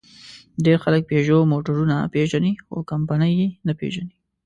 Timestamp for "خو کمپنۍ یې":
2.65-3.47